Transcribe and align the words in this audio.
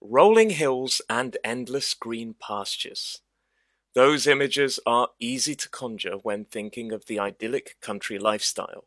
rolling 0.00 0.50
hills 0.50 1.00
and 1.08 1.36
endless 1.44 1.94
green 1.94 2.34
pastures. 2.34 3.20
Those 3.94 4.26
images 4.26 4.80
are 4.86 5.10
easy 5.20 5.54
to 5.56 5.68
conjure 5.68 6.16
when 6.18 6.44
thinking 6.46 6.92
of 6.92 7.06
the 7.06 7.18
idyllic 7.20 7.76
country 7.80 8.18
lifestyle. 8.18 8.86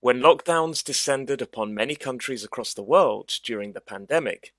When 0.00 0.20
lockdowns 0.20 0.84
descended 0.84 1.42
upon 1.42 1.74
many 1.74 1.96
countries 1.96 2.44
across 2.44 2.74
the 2.74 2.82
world 2.82 3.38
during 3.44 3.72
the 3.72 3.80
pandemic, 3.82 4.54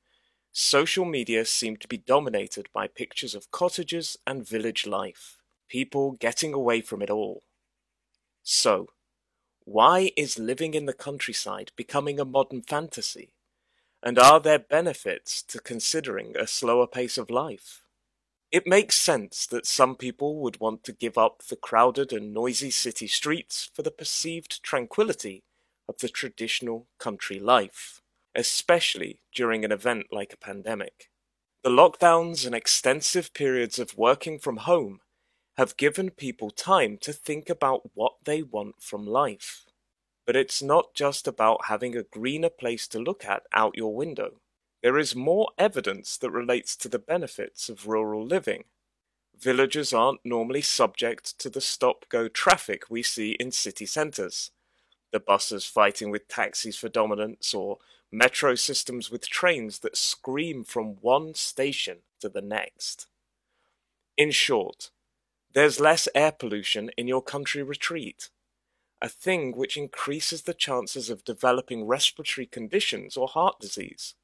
social 0.52 1.06
media 1.06 1.46
seemed 1.46 1.82
to 1.82 1.88
be 1.88 1.98
dominated 1.98 2.70
by 2.74 2.88
pictures 2.88 3.36
of 3.36 3.52
cottages 3.52 4.18
and 4.28 4.48
village 4.48 4.88
life, 4.88 5.38
people 5.70 6.14
getting 6.14 6.54
away 6.54 6.82
from 6.82 7.02
it 7.02 7.10
all. 7.10 7.44
So, 8.42 8.88
why 9.66 10.12
is 10.18 10.40
living 10.40 10.74
in 10.74 10.86
the 10.88 10.94
countryside 10.94 11.72
becoming 11.76 12.20
a 12.20 12.26
modern 12.26 12.64
fantasy? 12.64 13.34
And 14.08 14.18
are 14.18 14.40
there 14.40 14.58
benefits 14.58 15.44
to 15.50 15.60
considering 15.60 16.34
a 16.38 16.48
slower 16.48 16.88
pace 16.88 17.18
of 17.18 17.30
life? 17.30 17.82
It 18.54 18.66
makes 18.66 18.98
sense 18.98 19.46
that 19.48 19.66
some 19.66 19.98
people 19.98 20.38
would 20.38 20.62
want 20.62 20.86
to 20.86 20.94
give 20.94 21.18
up 21.18 21.44
the 21.50 21.58
crowded 21.58 22.14
and 22.14 22.34
noisy 22.34 22.72
city 22.72 23.08
streets 23.08 23.70
for 23.74 23.82
the 23.82 23.92
perceived 23.92 24.64
tranquility 24.64 25.44
of 25.90 25.98
the 25.98 26.08
traditional 26.08 26.88
country 26.98 27.38
life, 27.38 28.02
especially 28.34 29.20
during 29.36 29.66
an 29.66 29.74
event 29.74 30.06
like 30.10 30.32
a 30.32 30.38
pandemic. 30.38 31.10
The 31.66 31.70
lockdowns 31.70 32.46
and 32.46 32.56
extensive 32.56 33.34
periods 33.34 33.78
of 33.78 33.98
working 33.98 34.40
from 34.40 34.56
home 34.56 35.02
have 35.58 35.76
given 35.76 36.12
people 36.12 36.50
time 36.50 36.98
to 37.02 37.12
think 37.12 37.50
about 37.50 37.90
what 37.94 38.14
they 38.24 38.42
want 38.42 38.76
from 38.80 39.06
life. 39.06 39.67
But 40.28 40.36
it's 40.36 40.62
not 40.62 40.94
just 40.94 41.26
about 41.26 41.66
having 41.66 41.96
a 41.96 42.04
greener 42.04 42.50
place 42.50 42.88
to 42.90 43.00
look 43.00 43.26
at 43.26 43.44
out 43.54 43.78
your 43.78 43.96
window. 43.96 44.42
There 44.84 45.00
is 45.00 45.16
more 45.16 45.50
evidence 45.58 46.18
that 46.18 46.30
relates 46.30 46.76
to 46.76 46.90
the 46.90 47.00
benefits 47.00 47.70
of 47.70 47.88
rural 47.88 48.26
living. 48.26 48.66
Villagers 49.40 49.94
aren't 49.94 50.26
normally 50.26 50.62
subject 50.62 51.40
to 51.40 51.50
the 51.50 51.62
stop-go 51.62 52.28
traffic 52.28 52.84
we 52.90 53.02
see 53.04 53.32
in 53.40 53.52
city 53.52 53.86
centres. 53.86 54.52
The 55.12 55.20
buses 55.22 55.66
fighting 55.66 56.12
with 56.12 56.28
taxis 56.28 56.76
for 56.78 56.90
dominance 56.90 57.54
or 57.54 57.78
metro 58.12 58.56
systems 58.56 59.10
with 59.10 59.30
trains 59.30 59.80
that 59.80 59.96
scream 59.96 60.64
from 60.66 60.98
one 61.00 61.36
station 61.36 62.00
to 62.20 62.28
the 62.28 62.42
next. 62.42 63.08
In 64.18 64.32
short, 64.32 64.90
there's 65.54 65.80
less 65.80 66.10
air 66.14 66.34
pollution 66.34 66.92
in 66.98 67.08
your 67.08 67.22
country 67.22 67.64
retreat, 67.64 68.30
a 69.02 69.10
thing 69.10 69.56
which 69.56 69.78
increases 69.78 70.44
the 70.44 70.54
chances 70.54 71.10
of 71.10 71.24
developing 71.24 71.86
respiratory 71.86 72.46
conditions 72.46 73.16
or 73.16 73.28
heart 73.28 73.60
disease. 73.60 74.16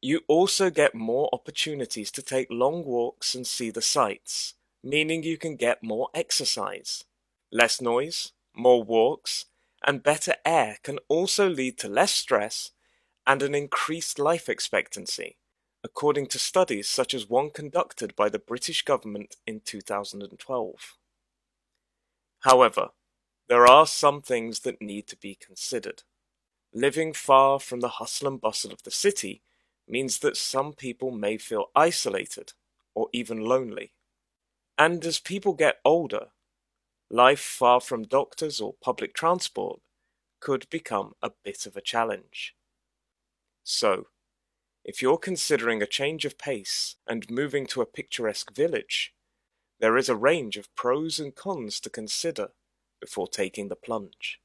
You 0.00 0.22
also 0.26 0.70
get 0.70 0.94
more 0.94 1.28
opportunities 1.32 2.10
to 2.12 2.22
take 2.22 2.48
long 2.50 2.84
walks 2.84 3.34
and 3.34 3.46
see 3.46 3.70
the 3.70 3.82
sights, 3.82 4.54
meaning 4.82 5.22
you 5.22 5.36
can 5.36 5.56
get 5.56 5.82
more 5.82 6.08
exercise. 6.14 7.04
Less 7.52 7.80
noise, 7.80 8.32
more 8.54 8.82
walks, 8.82 9.46
and 9.86 10.02
better 10.02 10.34
air 10.44 10.78
can 10.82 10.98
also 11.08 11.48
lead 11.48 11.78
to 11.78 11.88
less 11.88 12.12
stress 12.12 12.72
and 13.26 13.42
an 13.42 13.54
increased 13.54 14.18
life 14.18 14.48
expectancy 14.48 15.36
according 15.84 16.26
to 16.28 16.38
studies 16.38 16.88
such 16.88 17.12
as 17.12 17.28
one 17.28 17.50
conducted 17.50 18.14
by 18.14 18.28
the 18.28 18.38
British 18.38 18.82
government 18.82 19.36
in 19.46 19.60
2012. 19.64 20.96
However, 22.40 22.90
there 23.52 23.66
are 23.66 23.86
some 23.86 24.22
things 24.22 24.60
that 24.60 24.80
need 24.80 25.06
to 25.06 25.14
be 25.14 25.34
considered. 25.34 26.04
Living 26.72 27.12
far 27.12 27.60
from 27.60 27.80
the 27.80 27.98
hustle 28.00 28.28
and 28.28 28.40
bustle 28.40 28.72
of 28.72 28.82
the 28.82 28.90
city 28.90 29.42
means 29.86 30.20
that 30.20 30.38
some 30.38 30.72
people 30.72 31.10
may 31.10 31.36
feel 31.36 31.66
isolated 31.76 32.54
or 32.94 33.10
even 33.12 33.42
lonely. 33.42 33.92
And 34.78 35.04
as 35.04 35.18
people 35.18 35.52
get 35.52 35.80
older, 35.84 36.28
life 37.10 37.40
far 37.40 37.82
from 37.82 38.04
doctors 38.04 38.58
or 38.58 38.72
public 38.82 39.12
transport 39.12 39.80
could 40.40 40.66
become 40.70 41.12
a 41.20 41.32
bit 41.44 41.66
of 41.66 41.76
a 41.76 41.82
challenge. 41.82 42.54
So, 43.62 44.06
if 44.82 45.02
you're 45.02 45.18
considering 45.18 45.82
a 45.82 45.86
change 45.86 46.24
of 46.24 46.38
pace 46.38 46.96
and 47.06 47.30
moving 47.30 47.66
to 47.66 47.82
a 47.82 47.86
picturesque 47.86 48.56
village, 48.56 49.12
there 49.78 49.98
is 49.98 50.08
a 50.08 50.16
range 50.16 50.56
of 50.56 50.74
pros 50.74 51.18
and 51.18 51.34
cons 51.34 51.80
to 51.80 51.90
consider 51.90 52.52
before 53.02 53.26
taking 53.26 53.68
the 53.68 53.76
plunge. 53.76 54.40